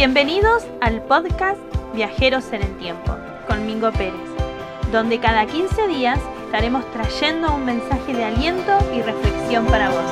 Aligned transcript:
Bienvenidos 0.00 0.66
al 0.80 1.02
podcast 1.02 1.60
Viajeros 1.94 2.54
en 2.54 2.62
el 2.62 2.74
Tiempo 2.78 3.14
con 3.46 3.66
Mingo 3.66 3.92
Pérez, 3.92 4.14
donde 4.90 5.20
cada 5.20 5.44
15 5.44 5.88
días 5.88 6.18
estaremos 6.46 6.90
trayendo 6.92 7.54
un 7.54 7.66
mensaje 7.66 8.14
de 8.14 8.24
aliento 8.24 8.78
y 8.96 9.02
reflexión 9.02 9.66
para 9.66 9.90
vos. 9.90 10.10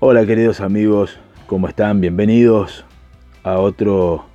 Hola 0.00 0.26
queridos 0.26 0.60
amigos, 0.60 1.20
¿cómo 1.46 1.68
están? 1.68 2.00
Bienvenidos 2.00 2.84
a 3.44 3.60
otro 3.60 4.26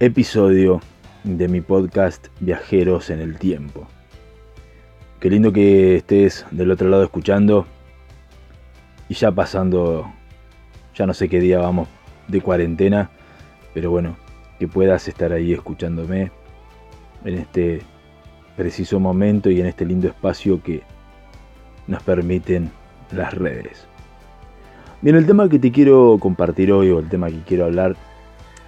episodio 0.00 0.82
de 1.24 1.48
mi 1.48 1.62
podcast 1.62 2.26
Viajeros 2.40 3.08
en 3.08 3.20
el 3.20 3.38
Tiempo. 3.38 3.88
Qué 5.20 5.30
lindo 5.30 5.50
que 5.50 5.96
estés 5.96 6.44
del 6.50 6.70
otro 6.70 6.90
lado 6.90 7.02
escuchando 7.02 7.66
y 9.08 9.14
ya 9.14 9.32
pasando, 9.32 10.12
ya 10.94 11.06
no 11.06 11.14
sé 11.14 11.30
qué 11.30 11.40
día 11.40 11.58
vamos 11.58 11.88
de 12.28 12.42
cuarentena, 12.42 13.08
pero 13.72 13.90
bueno, 13.90 14.16
que 14.58 14.68
puedas 14.68 15.08
estar 15.08 15.32
ahí 15.32 15.54
escuchándome 15.54 16.30
en 17.24 17.34
este 17.38 17.80
preciso 18.58 19.00
momento 19.00 19.48
y 19.48 19.58
en 19.58 19.66
este 19.66 19.86
lindo 19.86 20.06
espacio 20.06 20.62
que 20.62 20.82
nos 21.86 22.02
permiten 22.02 22.70
las 23.10 23.32
redes. 23.32 23.86
Bien, 25.00 25.16
el 25.16 25.24
tema 25.24 25.48
que 25.48 25.58
te 25.58 25.72
quiero 25.72 26.18
compartir 26.20 26.70
hoy 26.72 26.90
o 26.90 26.98
el 26.98 27.08
tema 27.08 27.28
que 27.28 27.40
quiero 27.40 27.64
hablar 27.64 27.96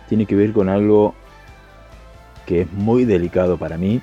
tiene 0.08 0.24
que 0.24 0.34
ver 0.34 0.54
con 0.54 0.70
algo 0.70 1.14
que 2.46 2.62
es 2.62 2.72
muy 2.72 3.04
delicado 3.04 3.58
para 3.58 3.76
mí 3.76 4.00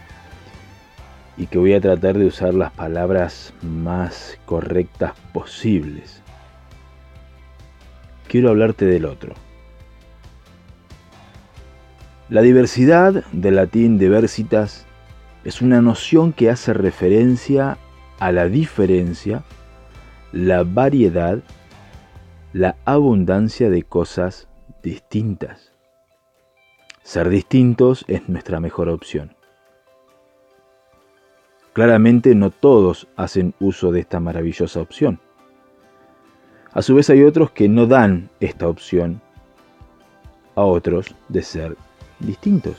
y 1.38 1.48
que 1.48 1.58
voy 1.58 1.74
a 1.74 1.82
tratar 1.82 2.18
de 2.18 2.26
usar 2.26 2.54
las 2.54 2.72
palabras 2.72 3.54
más 3.62 4.40
correctas 4.46 5.14
posibles. 5.34 6.22
Quiero 8.28 8.50
hablarte 8.50 8.86
del 8.86 9.06
otro. 9.06 9.34
La 12.30 12.42
diversidad, 12.42 13.24
del 13.32 13.56
latín 13.56 14.00
diversitas, 14.00 14.86
es 15.44 15.62
una 15.62 15.82
noción 15.82 16.34
que 16.34 16.50
hace 16.50 16.74
referencia 16.74 17.78
a 18.20 18.32
la 18.32 18.48
diferencia, 18.48 19.44
la 20.32 20.64
variedad, 20.64 21.44
la 22.52 22.78
abundancia 22.86 23.70
de 23.70 23.84
cosas 23.84 24.48
distintas. 24.82 25.72
Ser 27.04 27.30
distintos 27.30 28.06
es 28.08 28.28
nuestra 28.28 28.60
mejor 28.60 28.90
opción. 28.90 29.36
Claramente 31.76 32.36
no 32.36 32.52
todos 32.52 33.06
hacen 33.18 33.54
uso 33.60 33.92
de 33.92 34.00
esta 34.00 34.22
maravillosa 34.22 34.80
opción. 34.80 35.20
A 36.72 36.82
su 36.82 36.96
vez 36.96 37.10
hay 37.10 37.22
otros 37.24 37.52
que 37.52 37.68
no 37.68 37.86
dan 37.86 38.30
esta 38.40 38.70
opción 38.70 39.20
a 40.56 40.62
otros 40.62 41.14
de 41.28 41.42
ser 41.42 41.76
distintos. 42.20 42.78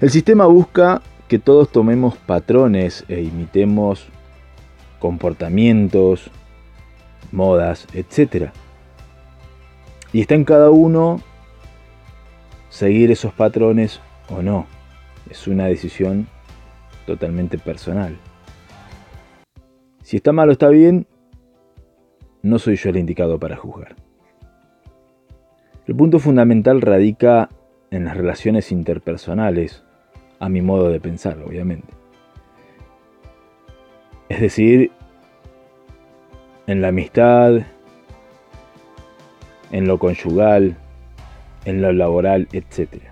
El 0.00 0.10
sistema 0.10 0.46
busca 0.46 1.02
que 1.26 1.40
todos 1.40 1.72
tomemos 1.72 2.16
patrones 2.18 3.04
e 3.08 3.20
imitemos 3.20 4.06
comportamientos, 5.00 6.30
modas, 7.32 7.84
etc. 7.94 8.52
Y 10.12 10.20
está 10.20 10.36
en 10.36 10.44
cada 10.44 10.70
uno 10.70 11.20
seguir 12.70 13.10
esos 13.10 13.32
patrones 13.32 13.98
o 14.28 14.40
no. 14.40 14.77
Es 15.30 15.46
una 15.46 15.66
decisión 15.66 16.26
totalmente 17.06 17.58
personal. 17.58 18.16
Si 20.02 20.16
está 20.16 20.32
mal 20.32 20.48
o 20.48 20.52
está 20.52 20.68
bien, 20.68 21.06
no 22.42 22.58
soy 22.58 22.76
yo 22.76 22.90
el 22.90 22.96
indicado 22.96 23.38
para 23.38 23.56
juzgar. 23.56 23.96
El 25.86 25.96
punto 25.96 26.18
fundamental 26.18 26.80
radica 26.80 27.48
en 27.90 28.04
las 28.04 28.16
relaciones 28.16 28.72
interpersonales, 28.72 29.84
a 30.38 30.48
mi 30.48 30.62
modo 30.62 30.90
de 30.90 31.00
pensar, 31.00 31.38
obviamente. 31.42 31.88
Es 34.28 34.40
decir, 34.40 34.92
en 36.66 36.82
la 36.82 36.88
amistad, 36.88 37.62
en 39.72 39.86
lo 39.86 39.98
conyugal, 39.98 40.76
en 41.64 41.82
lo 41.82 41.92
laboral, 41.92 42.48
etc. 42.52 43.02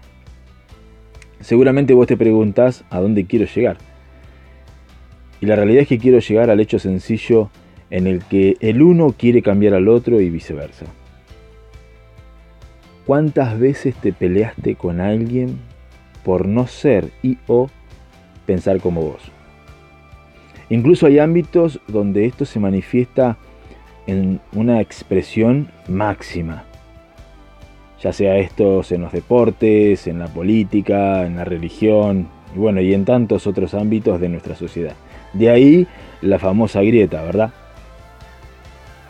Seguramente 1.40 1.94
vos 1.94 2.06
te 2.06 2.16
preguntás 2.16 2.84
a 2.90 3.00
dónde 3.00 3.26
quiero 3.26 3.46
llegar. 3.46 3.76
Y 5.40 5.46
la 5.46 5.56
realidad 5.56 5.82
es 5.82 5.88
que 5.88 5.98
quiero 5.98 6.18
llegar 6.18 6.50
al 6.50 6.60
hecho 6.60 6.78
sencillo 6.78 7.50
en 7.90 8.06
el 8.06 8.24
que 8.24 8.56
el 8.60 8.82
uno 8.82 9.14
quiere 9.16 9.42
cambiar 9.42 9.74
al 9.74 9.88
otro 9.88 10.20
y 10.20 10.30
viceversa. 10.30 10.86
¿Cuántas 13.06 13.58
veces 13.58 13.94
te 13.94 14.12
peleaste 14.12 14.74
con 14.74 15.00
alguien 15.00 15.58
por 16.24 16.48
no 16.48 16.66
ser 16.66 17.10
y 17.22 17.38
o 17.46 17.68
pensar 18.46 18.80
como 18.80 19.02
vos? 19.02 19.22
Incluso 20.68 21.06
hay 21.06 21.20
ámbitos 21.20 21.80
donde 21.86 22.24
esto 22.24 22.44
se 22.44 22.58
manifiesta 22.58 23.36
en 24.08 24.40
una 24.52 24.80
expresión 24.80 25.68
máxima 25.86 26.64
ya 28.02 28.12
sea 28.12 28.36
estos 28.38 28.92
en 28.92 29.02
los 29.02 29.12
deportes, 29.12 30.06
en 30.06 30.18
la 30.18 30.28
política, 30.28 31.26
en 31.26 31.36
la 31.36 31.44
religión, 31.44 32.28
y 32.54 32.58
bueno, 32.58 32.80
y 32.80 32.94
en 32.94 33.04
tantos 33.04 33.46
otros 33.46 33.74
ámbitos 33.74 34.20
de 34.20 34.28
nuestra 34.28 34.54
sociedad. 34.54 34.94
De 35.32 35.50
ahí 35.50 35.86
la 36.22 36.38
famosa 36.38 36.82
grieta, 36.82 37.22
¿verdad? 37.22 37.52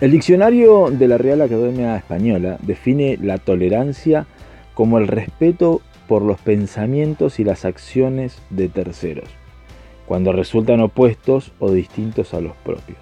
El 0.00 0.10
diccionario 0.10 0.90
de 0.90 1.08
la 1.08 1.16
Real 1.16 1.40
Academia 1.40 1.96
Española 1.96 2.58
define 2.60 3.18
la 3.20 3.38
tolerancia 3.38 4.26
como 4.74 4.98
el 4.98 5.08
respeto 5.08 5.80
por 6.06 6.22
los 6.22 6.38
pensamientos 6.38 7.40
y 7.40 7.44
las 7.44 7.64
acciones 7.64 8.42
de 8.50 8.68
terceros, 8.68 9.28
cuando 10.06 10.32
resultan 10.32 10.80
opuestos 10.80 11.52
o 11.58 11.72
distintos 11.72 12.34
a 12.34 12.40
los 12.40 12.54
propios. 12.56 12.98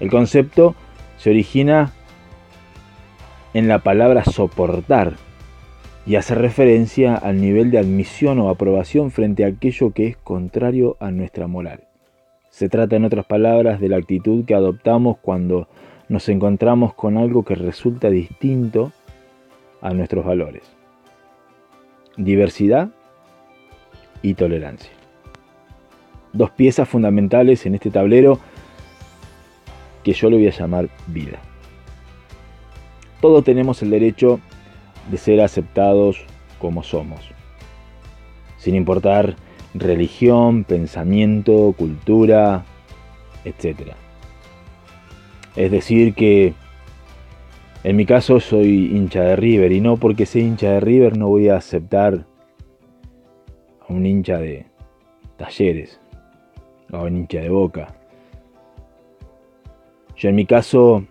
El 0.00 0.10
concepto 0.10 0.74
se 1.18 1.30
origina 1.30 1.92
en 3.54 3.68
la 3.68 3.80
palabra 3.80 4.24
soportar 4.24 5.14
y 6.06 6.16
hace 6.16 6.34
referencia 6.34 7.14
al 7.14 7.40
nivel 7.40 7.70
de 7.70 7.78
admisión 7.78 8.38
o 8.40 8.48
aprobación 8.48 9.10
frente 9.10 9.44
a 9.44 9.48
aquello 9.48 9.92
que 9.92 10.06
es 10.08 10.16
contrario 10.16 10.96
a 11.00 11.10
nuestra 11.10 11.46
moral. 11.46 11.84
Se 12.50 12.68
trata, 12.68 12.96
en 12.96 13.04
otras 13.04 13.24
palabras, 13.24 13.80
de 13.80 13.88
la 13.88 13.96
actitud 13.96 14.44
que 14.44 14.54
adoptamos 14.54 15.16
cuando 15.18 15.68
nos 16.08 16.28
encontramos 16.28 16.94
con 16.94 17.16
algo 17.16 17.44
que 17.44 17.54
resulta 17.54 18.10
distinto 18.10 18.92
a 19.80 19.94
nuestros 19.94 20.24
valores. 20.24 20.62
Diversidad 22.16 22.90
y 24.20 24.34
tolerancia. 24.34 24.90
Dos 26.32 26.50
piezas 26.50 26.88
fundamentales 26.88 27.64
en 27.66 27.74
este 27.74 27.90
tablero 27.90 28.38
que 30.02 30.12
yo 30.12 30.28
le 30.28 30.36
voy 30.36 30.48
a 30.48 30.50
llamar 30.50 30.88
vida. 31.06 31.38
Todos 33.22 33.44
tenemos 33.44 33.80
el 33.82 33.90
derecho 33.90 34.40
de 35.08 35.16
ser 35.16 35.40
aceptados 35.40 36.18
como 36.58 36.82
somos, 36.82 37.20
sin 38.58 38.74
importar 38.74 39.36
religión, 39.74 40.64
pensamiento, 40.64 41.72
cultura, 41.78 42.64
etc. 43.44 43.92
Es 45.54 45.70
decir 45.70 46.14
que 46.14 46.54
en 47.84 47.94
mi 47.94 48.06
caso 48.06 48.40
soy 48.40 48.96
hincha 48.96 49.22
de 49.22 49.36
River 49.36 49.70
y 49.70 49.80
no 49.80 49.98
porque 49.98 50.26
sea 50.26 50.42
hincha 50.42 50.72
de 50.72 50.80
River 50.80 51.16
no 51.16 51.28
voy 51.28 51.48
a 51.48 51.56
aceptar 51.58 52.26
a 53.88 53.92
un 53.92 54.04
hincha 54.04 54.38
de 54.38 54.66
talleres 55.36 56.00
o 56.90 56.96
a 56.96 57.02
un 57.02 57.18
hincha 57.18 57.38
de 57.38 57.50
boca. 57.50 57.94
Yo 60.16 60.28
en 60.28 60.34
mi 60.34 60.44
caso 60.44 61.04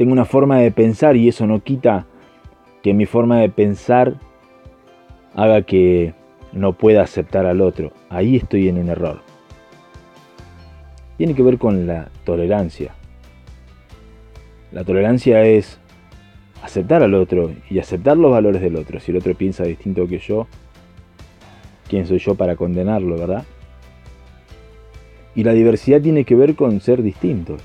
tengo 0.00 0.14
una 0.14 0.24
forma 0.24 0.56
de 0.60 0.70
pensar 0.70 1.14
y 1.14 1.28
eso 1.28 1.46
no 1.46 1.62
quita 1.62 2.06
que 2.82 2.94
mi 2.94 3.04
forma 3.04 3.40
de 3.40 3.50
pensar 3.50 4.14
haga 5.34 5.60
que 5.60 6.14
no 6.54 6.72
pueda 6.72 7.02
aceptar 7.02 7.44
al 7.44 7.60
otro. 7.60 7.92
Ahí 8.08 8.36
estoy 8.36 8.68
en 8.68 8.78
un 8.78 8.88
error. 8.88 9.20
Tiene 11.18 11.34
que 11.34 11.42
ver 11.42 11.58
con 11.58 11.86
la 11.86 12.08
tolerancia. 12.24 12.94
La 14.72 14.84
tolerancia 14.84 15.44
es 15.44 15.78
aceptar 16.62 17.02
al 17.02 17.12
otro 17.12 17.50
y 17.68 17.78
aceptar 17.78 18.16
los 18.16 18.32
valores 18.32 18.62
del 18.62 18.76
otro. 18.76 19.00
Si 19.00 19.10
el 19.10 19.18
otro 19.18 19.34
piensa 19.34 19.64
distinto 19.64 20.08
que 20.08 20.18
yo, 20.18 20.46
¿quién 21.90 22.06
soy 22.06 22.20
yo 22.20 22.36
para 22.36 22.56
condenarlo, 22.56 23.18
verdad? 23.18 23.44
Y 25.34 25.44
la 25.44 25.52
diversidad 25.52 26.00
tiene 26.00 26.24
que 26.24 26.36
ver 26.36 26.54
con 26.54 26.80
ser 26.80 27.02
distintos. 27.02 27.60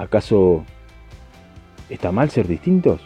¿Acaso 0.00 0.64
está 1.90 2.10
mal 2.10 2.30
ser 2.30 2.48
distintos? 2.48 3.02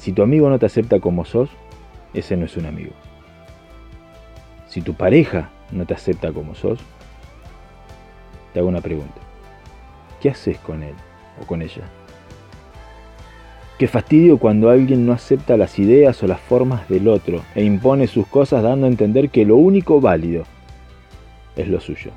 Si 0.00 0.10
tu 0.10 0.24
amigo 0.24 0.50
no 0.50 0.58
te 0.58 0.66
acepta 0.66 0.98
como 0.98 1.24
sos, 1.24 1.48
ese 2.12 2.36
no 2.36 2.46
es 2.46 2.56
un 2.56 2.66
amigo. 2.66 2.90
Si 4.66 4.82
tu 4.82 4.94
pareja 4.94 5.50
no 5.70 5.86
te 5.86 5.94
acepta 5.94 6.32
como 6.32 6.56
sos, 6.56 6.80
te 8.52 8.58
hago 8.58 8.68
una 8.68 8.80
pregunta. 8.80 9.20
¿Qué 10.20 10.30
haces 10.30 10.58
con 10.58 10.82
él 10.82 10.96
o 11.40 11.46
con 11.46 11.62
ella? 11.62 11.84
Qué 13.78 13.86
fastidio 13.86 14.38
cuando 14.38 14.70
alguien 14.70 15.06
no 15.06 15.12
acepta 15.12 15.56
las 15.56 15.78
ideas 15.78 16.20
o 16.20 16.26
las 16.26 16.40
formas 16.40 16.88
del 16.88 17.06
otro 17.06 17.42
e 17.54 17.62
impone 17.62 18.08
sus 18.08 18.26
cosas 18.26 18.64
dando 18.64 18.86
a 18.86 18.90
entender 18.90 19.30
que 19.30 19.46
lo 19.46 19.54
único 19.54 20.00
válido 20.00 20.42
es 21.54 21.68
lo 21.68 21.78
suyo. 21.78 22.10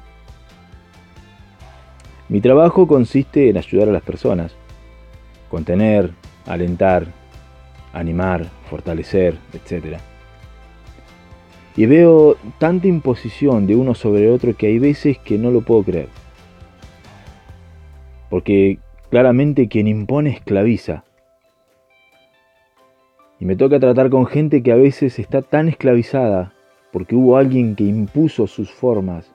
Mi 2.27 2.41
trabajo 2.41 2.87
consiste 2.87 3.49
en 3.49 3.57
ayudar 3.57 3.89
a 3.89 3.91
las 3.91 4.01
personas, 4.01 4.55
contener, 5.49 6.11
alentar, 6.47 7.05
animar, 7.93 8.45
fortalecer, 8.69 9.37
etc. 9.53 9.97
Y 11.77 11.85
veo 11.85 12.37
tanta 12.57 12.87
imposición 12.87 13.67
de 13.67 13.75
uno 13.75 13.93
sobre 13.93 14.29
otro 14.31 14.55
que 14.55 14.67
hay 14.67 14.79
veces 14.79 15.17
que 15.19 15.37
no 15.37 15.51
lo 15.51 15.61
puedo 15.61 15.83
creer. 15.83 16.09
Porque 18.29 18.79
claramente 19.11 19.67
quien 19.67 19.87
impone 19.87 20.31
esclaviza. 20.31 21.03
Y 23.39 23.45
me 23.45 23.55
toca 23.55 23.79
tratar 23.79 24.09
con 24.09 24.25
gente 24.25 24.63
que 24.63 24.71
a 24.71 24.77
veces 24.77 25.19
está 25.19 25.41
tan 25.41 25.69
esclavizada 25.69 26.53
porque 26.91 27.15
hubo 27.15 27.37
alguien 27.37 27.75
que 27.75 27.83
impuso 27.83 28.47
sus 28.47 28.71
formas. 28.71 29.34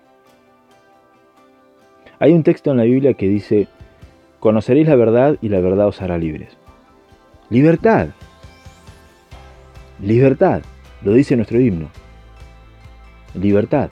Hay 2.22 2.32
un 2.32 2.42
texto 2.42 2.70
en 2.70 2.76
la 2.76 2.82
Biblia 2.82 3.14
que 3.14 3.28
dice, 3.28 3.66
conoceréis 4.40 4.86
la 4.86 4.94
verdad 4.94 5.38
y 5.40 5.48
la 5.48 5.60
verdad 5.60 5.88
os 5.88 6.02
hará 6.02 6.18
libres. 6.18 6.58
Libertad. 7.48 8.08
Libertad, 10.02 10.60
lo 11.02 11.14
dice 11.14 11.34
nuestro 11.34 11.58
himno. 11.58 11.88
Libertad. 13.34 13.88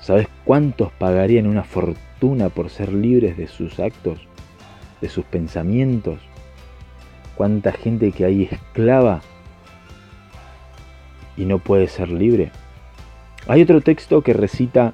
¿Sabes 0.00 0.28
cuántos 0.44 0.92
pagarían 0.92 1.48
una 1.48 1.64
fortuna 1.64 2.50
por 2.50 2.70
ser 2.70 2.92
libres 2.92 3.36
de 3.36 3.48
sus 3.48 3.80
actos, 3.80 4.20
de 5.00 5.08
sus 5.08 5.24
pensamientos? 5.24 6.20
¿Cuánta 7.34 7.72
gente 7.72 8.12
que 8.12 8.26
hay 8.26 8.44
esclava 8.44 9.22
y 11.36 11.46
no 11.46 11.58
puede 11.58 11.88
ser 11.88 12.10
libre? 12.10 12.52
Hay 13.48 13.62
otro 13.62 13.80
texto 13.80 14.22
que 14.22 14.34
recita, 14.34 14.92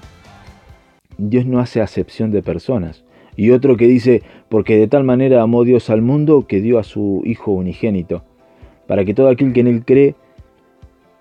Dios 1.28 1.46
no 1.46 1.60
hace 1.60 1.80
acepción 1.80 2.30
de 2.30 2.42
personas. 2.42 3.04
Y 3.36 3.50
otro 3.50 3.76
que 3.76 3.86
dice, 3.86 4.22
porque 4.48 4.76
de 4.76 4.88
tal 4.88 5.04
manera 5.04 5.42
amó 5.42 5.64
Dios 5.64 5.90
al 5.90 6.02
mundo 6.02 6.46
que 6.46 6.60
dio 6.60 6.78
a 6.78 6.82
su 6.82 7.22
Hijo 7.24 7.52
unigénito 7.52 8.22
para 8.90 9.04
que 9.04 9.14
todo 9.14 9.28
aquel 9.28 9.52
que 9.52 9.60
en 9.60 9.68
Él 9.68 9.84
cree 9.84 10.16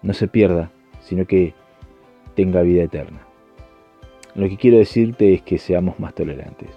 no 0.02 0.14
se 0.14 0.28
pierda, 0.28 0.72
sino 1.02 1.26
que 1.26 1.54
tenga 2.34 2.64
vida 2.64 2.82
eterna. 2.82 3.20
Lo 4.34 4.50
que 4.50 4.58
quiero 4.58 4.80
decirte 4.80 5.36
es 5.36 5.44
que 5.44 5.60
seamos 5.60 6.00
más 6.00 6.16
tolerantes. 6.16 6.70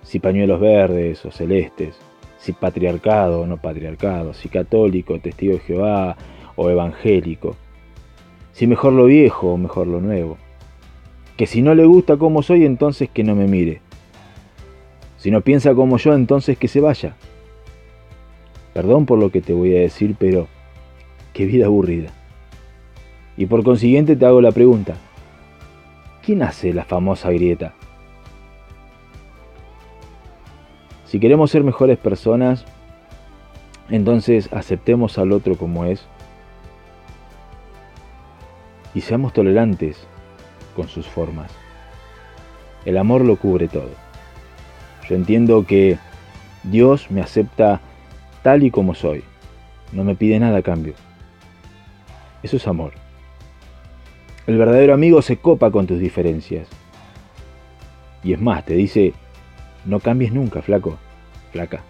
Si 0.00 0.18
pañuelos 0.18 0.58
verdes 0.58 1.22
o 1.26 1.30
celestes, 1.30 1.98
si 2.38 2.52
patriarcado 2.54 3.42
o 3.42 3.46
no 3.46 3.58
patriarcado, 3.58 4.32
si 4.32 4.48
católico, 4.48 5.18
testigo 5.18 5.52
de 5.52 5.60
Jehová 5.60 6.16
o 6.54 6.70
evangélico, 6.70 7.54
si 8.52 8.66
mejor 8.66 8.94
lo 8.94 9.04
viejo 9.04 9.52
o 9.52 9.58
mejor 9.58 9.86
lo 9.86 10.00
nuevo. 10.00 10.38
Que 11.36 11.46
si 11.46 11.62
no 11.62 11.74
le 11.74 11.84
gusta 11.84 12.16
como 12.16 12.42
soy, 12.42 12.64
entonces 12.64 13.10
que 13.12 13.24
no 13.24 13.34
me 13.34 13.46
mire. 13.46 13.80
Si 15.18 15.30
no 15.30 15.40
piensa 15.40 15.74
como 15.74 15.98
yo, 15.98 16.14
entonces 16.14 16.56
que 16.56 16.68
se 16.68 16.80
vaya. 16.80 17.16
Perdón 18.72 19.06
por 19.06 19.18
lo 19.18 19.30
que 19.30 19.40
te 19.40 19.52
voy 19.52 19.76
a 19.76 19.80
decir, 19.80 20.16
pero 20.18 20.48
qué 21.32 21.46
vida 21.46 21.66
aburrida. 21.66 22.10
Y 23.36 23.46
por 23.46 23.64
consiguiente 23.64 24.16
te 24.16 24.24
hago 24.24 24.40
la 24.40 24.52
pregunta, 24.52 24.96
¿quién 26.24 26.42
hace 26.42 26.72
la 26.72 26.84
famosa 26.84 27.30
grieta? 27.30 27.74
Si 31.04 31.20
queremos 31.20 31.50
ser 31.50 31.62
mejores 31.64 31.98
personas, 31.98 32.64
entonces 33.90 34.48
aceptemos 34.52 35.18
al 35.18 35.32
otro 35.32 35.56
como 35.56 35.84
es 35.84 36.06
y 38.94 39.02
seamos 39.02 39.32
tolerantes 39.32 40.06
con 40.76 40.88
sus 40.88 41.06
formas. 41.06 41.50
El 42.84 42.98
amor 42.98 43.24
lo 43.24 43.36
cubre 43.36 43.66
todo. 43.66 43.90
Yo 45.08 45.16
entiendo 45.16 45.66
que 45.66 45.98
Dios 46.62 47.10
me 47.10 47.20
acepta 47.20 47.80
tal 48.42 48.62
y 48.62 48.70
como 48.70 48.94
soy. 48.94 49.24
No 49.92 50.04
me 50.04 50.14
pide 50.14 50.38
nada 50.38 50.58
a 50.58 50.62
cambio. 50.62 50.94
Eso 52.42 52.58
es 52.58 52.68
amor. 52.68 52.92
El 54.46 54.58
verdadero 54.58 54.94
amigo 54.94 55.22
se 55.22 55.38
copa 55.38 55.72
con 55.72 55.86
tus 55.86 55.98
diferencias. 55.98 56.68
Y 58.22 58.32
es 58.32 58.40
más, 58.40 58.64
te 58.64 58.74
dice, 58.74 59.14
no 59.84 59.98
cambies 59.98 60.32
nunca, 60.32 60.62
flaco, 60.62 60.96
flaca. 61.52 61.82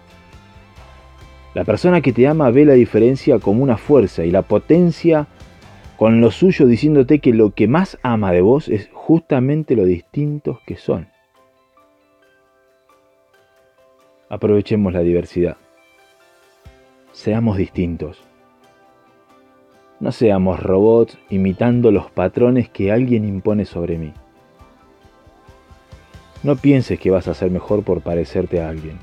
La 1.55 1.65
persona 1.65 2.00
que 2.00 2.12
te 2.12 2.27
ama 2.27 2.50
ve 2.50 2.65
la 2.65 2.75
diferencia 2.75 3.38
como 3.38 3.62
una 3.62 3.79
fuerza 3.79 4.25
y 4.25 4.31
la 4.31 4.43
potencia 4.43 5.27
con 5.96 6.20
lo 6.20 6.31
suyo 6.31 6.66
diciéndote 6.66 7.19
que 7.19 7.32
lo 7.32 7.50
que 7.50 7.69
más 7.69 7.98
ama 8.02 8.32
de 8.32 8.40
vos 8.40 8.69
es 8.69 8.90
justamente 8.93 9.76
lo 9.76 9.84
distintos 9.84 10.60
que 10.66 10.76
son. 10.76 11.08
Aprovechemos 14.28 14.93
la 14.93 15.00
diversidad 15.00 15.56
seamos 17.16 17.56
distintos. 17.56 18.19
No 20.00 20.12
seamos 20.12 20.62
robots 20.62 21.16
imitando 21.31 21.90
los 21.90 22.10
patrones 22.10 22.69
que 22.69 22.92
alguien 22.92 23.26
impone 23.26 23.64
sobre 23.64 23.96
mí. 23.96 24.12
No 26.42 26.56
pienses 26.56 27.00
que 27.00 27.10
vas 27.10 27.26
a 27.26 27.34
ser 27.34 27.50
mejor 27.50 27.82
por 27.84 28.02
parecerte 28.02 28.60
a 28.60 28.69
alguien. 28.69 28.99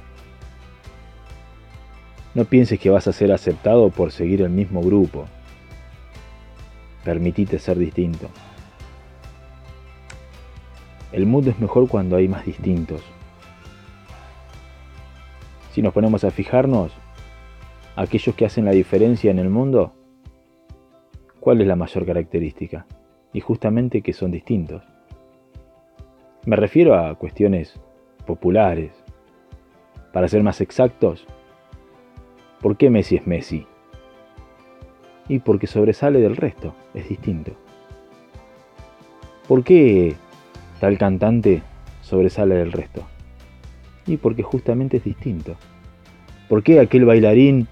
No 2.36 2.46
pienses 2.46 2.80
que 2.80 2.92
vas 2.92 3.07
a 3.07 3.13
ser 3.13 3.31
aceptado 3.31 3.89
por 3.89 4.12
seguir 4.12 4.44
el 4.44 4.51
mismo 4.51 4.84
grupo. 4.84 5.25
Permitite 7.04 7.60
ser 7.60 7.78
distinto. 7.78 8.30
El 11.12 11.26
mundo 11.26 11.52
es 11.52 11.60
mejor 11.60 11.88
cuando 11.88 12.16
hay 12.16 12.28
más 12.28 12.46
distintos. 12.46 13.04
Si 15.72 15.82
nos 15.82 15.94
ponemos 15.94 16.24
a 16.24 16.32
fijarnos, 16.32 16.92
aquellos 17.96 18.36
que 18.36 18.46
hacen 18.46 18.66
la 18.66 18.72
diferencia 18.72 19.32
en 19.32 19.39
el 19.39 19.50
mundo, 19.50 19.94
¿cuál 21.39 21.62
es 21.62 21.68
la 21.68 21.75
mayor 21.75 22.06
característica? 22.06 22.86
Y 23.34 23.42
justamente 23.42 24.01
que 24.01 24.13
son 24.13 24.32
distintos. 24.32 24.84
Me 26.46 26.56
refiero 26.56 26.96
a 26.96 27.16
cuestiones 27.16 27.80
populares. 28.25 28.92
Para 30.12 30.27
ser 30.27 30.44
más 30.44 30.62
exactos, 30.62 31.25
¿por 32.62 32.77
qué 32.77 32.89
Messi 32.89 33.16
es 33.16 33.27
Messi? 33.27 33.66
Y 35.27 35.39
porque 35.39 35.68
sobresale 35.68 36.20
del 36.20 36.36
resto, 36.36 36.75
es 36.94 37.08
distinto. 37.08 37.51
¿Por 39.48 39.63
qué 39.63 40.15
tal 40.80 40.98
cantante 40.98 41.62
sobresale 42.01 42.56
del 42.56 42.72
resto? 42.72 43.03
Y 44.06 44.18
porque 44.18 44.44
justamente 44.44 44.98
es 44.98 45.03
distinto. 45.03 45.56
¿Por 46.50 46.63
qué 46.63 46.80
aquel 46.80 47.06
bailarín 47.06 47.68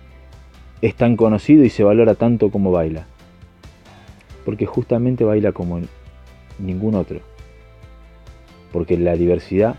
es 0.81 0.95
tan 0.95 1.15
conocido 1.17 1.63
y 1.63 1.69
se 1.69 1.83
valora 1.83 2.15
tanto 2.15 2.49
como 2.51 2.71
baila? 2.71 3.05
Porque 4.45 4.65
justamente 4.65 5.23
baila 5.23 5.51
como 5.51 5.79
ningún 6.57 6.95
otro. 6.95 7.19
Porque 8.71 8.97
la 8.97 9.15
diversidad 9.15 9.75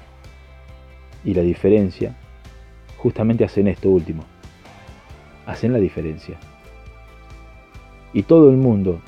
y 1.24 1.34
la 1.34 1.42
diferencia 1.42 2.14
justamente 2.98 3.44
hacen 3.44 3.68
esto 3.68 3.88
último. 3.88 4.24
Hacen 5.46 5.72
la 5.72 5.78
diferencia. 5.78 6.38
Y 8.12 8.24
todo 8.24 8.50
el 8.50 8.56
mundo 8.56 9.00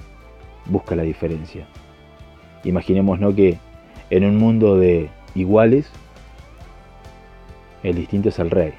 busca 0.66 0.96
la 0.96 1.02
diferencia. 1.02 1.66
Imaginémonos 2.64 3.34
que 3.34 3.58
en 4.10 4.24
un 4.24 4.36
mundo 4.36 4.78
de 4.78 5.10
iguales, 5.34 5.90
el 7.82 7.96
distinto 7.96 8.30
es 8.30 8.38
el 8.38 8.50
rey. 8.50 8.72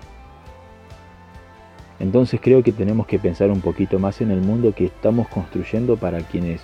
Entonces 2.00 2.39
creo 2.41 2.63
que 2.63 2.72
tenemos 2.72 3.08
que 3.08 3.20
pensar 3.20 3.51
un 3.51 3.62
poquito 3.62 4.00
más 4.00 4.20
en 4.22 4.32
el 4.32 4.41
mundo 4.41 4.74
que 4.74 4.86
estamos 4.86 5.27
construyendo 5.27 5.96
para 5.96 6.20
quienes 6.20 6.62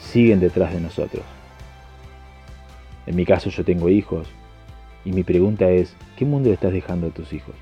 siguen 0.00 0.40
detrás 0.40 0.72
de 0.72 0.80
nosotros. 0.80 1.22
En 3.06 3.14
mi 3.14 3.24
caso 3.24 3.50
yo 3.50 3.64
tengo 3.64 3.88
hijos 3.88 4.28
y 5.04 5.12
mi 5.12 5.22
pregunta 5.22 5.70
es, 5.70 5.94
¿qué 6.16 6.24
mundo 6.24 6.52
estás 6.52 6.72
dejando 6.72 7.08
a 7.08 7.10
tus 7.10 7.32
hijos? 7.32 7.54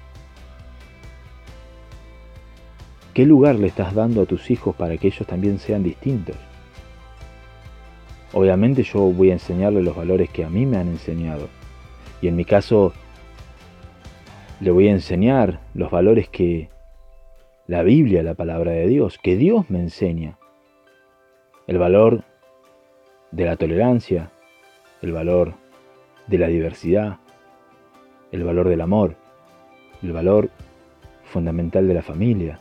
¿Qué 3.15 3.25
lugar 3.25 3.55
le 3.55 3.69
estás 3.69 3.95
dando 3.95 4.23
a 4.23 4.27
tus 4.27 4.51
hijos 4.51 4.75
para 4.75 4.97
que 4.97 5.07
ellos 5.07 5.25
también 5.25 5.61
sean 5.61 5.85
distintos? 5.85 6.35
Obviamente 8.33 8.83
yo 8.83 9.03
voy 9.03 9.31
a 9.31 9.35
enseñarle 9.35 9.85
los 9.85 9.95
valores 9.95 10.29
que 10.31 10.45
a 10.45 10.51
mí 10.51 10.67
me 10.67 10.79
han 10.79 10.89
enseñado. 10.89 11.49
Y 12.21 12.27
en 12.27 12.35
mi 12.35 12.45
caso 12.45 12.93
le 14.59 14.73
voy 14.73 14.89
a 14.89 14.91
enseñar 14.91 15.61
los 15.75 15.93
valores 15.93 16.29
que 16.29 16.71
la 17.69 17.85
Biblia, 17.85 18.25
la 18.25 18.35
palabra 18.35 18.73
de 18.73 18.89
Dios, 18.89 19.21
que 19.23 19.37
Dios 19.37 19.71
me 19.71 19.79
enseña. 19.79 20.37
El 21.69 21.79
valor 21.79 22.25
de 23.31 23.45
la 23.45 23.57
tolerancia, 23.57 24.33
el 25.03 25.13
valor 25.13 25.55
de 26.27 26.39
la 26.39 26.49
diversidad, 26.49 27.19
el 28.33 28.43
valor 28.43 28.69
del 28.69 28.81
amor, 28.81 29.15
el 30.03 30.13
valor 30.13 30.51
fundamental 31.23 31.87
de 31.87 31.95
la 31.95 32.03
familia, 32.03 32.59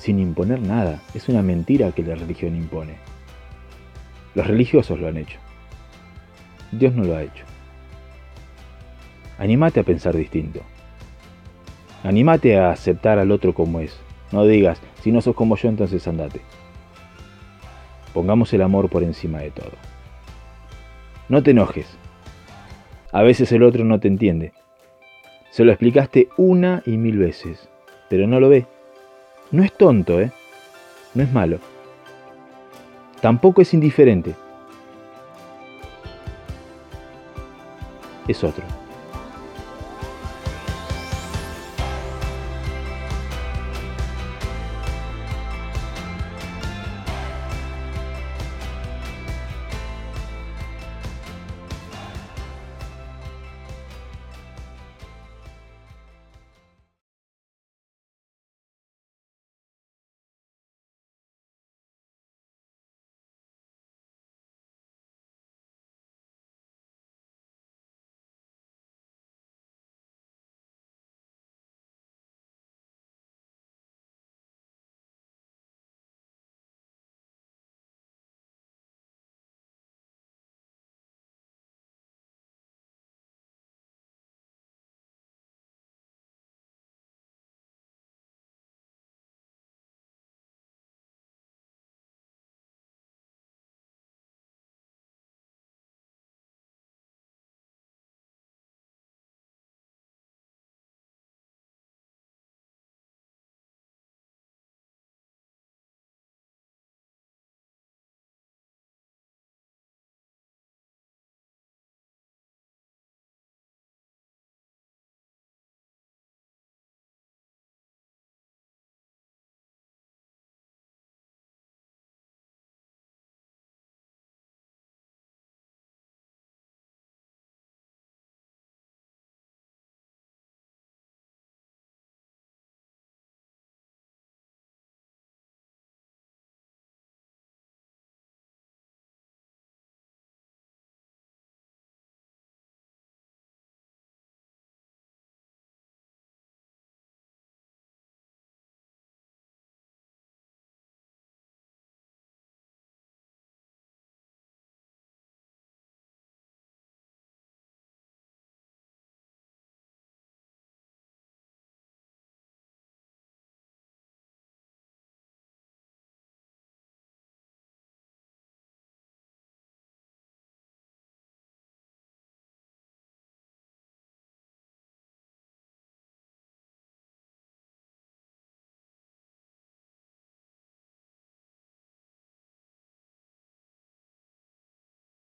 sin 0.00 0.18
imponer 0.18 0.60
nada. 0.60 1.00
Es 1.14 1.28
una 1.28 1.42
mentira 1.42 1.92
que 1.92 2.02
la 2.02 2.14
religión 2.14 2.56
impone. 2.56 2.96
Los 4.34 4.46
religiosos 4.46 4.98
lo 4.98 5.08
han 5.08 5.18
hecho. 5.18 5.38
Dios 6.72 6.94
no 6.94 7.04
lo 7.04 7.16
ha 7.16 7.22
hecho. 7.22 7.44
Anímate 9.38 9.80
a 9.80 9.84
pensar 9.84 10.16
distinto. 10.16 10.60
Anímate 12.02 12.58
a 12.58 12.70
aceptar 12.70 13.18
al 13.18 13.30
otro 13.30 13.54
como 13.54 13.80
es. 13.80 13.98
No 14.32 14.44
digas, 14.44 14.80
si 15.02 15.12
no 15.12 15.20
sos 15.20 15.34
como 15.34 15.56
yo, 15.56 15.68
entonces 15.68 16.06
andate. 16.08 16.40
Pongamos 18.14 18.52
el 18.52 18.62
amor 18.62 18.88
por 18.88 19.02
encima 19.02 19.40
de 19.40 19.50
todo. 19.50 19.72
No 21.28 21.42
te 21.42 21.50
enojes. 21.50 21.86
A 23.12 23.22
veces 23.22 23.52
el 23.52 23.62
otro 23.62 23.84
no 23.84 24.00
te 24.00 24.08
entiende. 24.08 24.52
Se 25.50 25.64
lo 25.64 25.72
explicaste 25.72 26.28
una 26.36 26.82
y 26.86 26.96
mil 26.96 27.18
veces, 27.18 27.68
pero 28.08 28.26
no 28.26 28.40
lo 28.40 28.48
ve. 28.48 28.66
No 29.50 29.64
es 29.64 29.72
tonto, 29.72 30.20
¿eh? 30.20 30.32
No 31.14 31.22
es 31.22 31.32
malo. 31.32 31.58
Tampoco 33.20 33.60
es 33.62 33.74
indiferente. 33.74 34.34
Es 38.28 38.44
otro. 38.44 38.64